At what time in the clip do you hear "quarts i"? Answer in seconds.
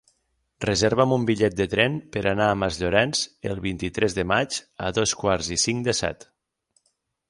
5.25-5.63